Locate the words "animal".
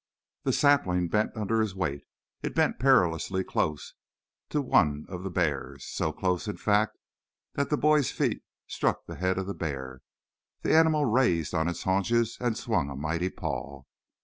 10.73-11.05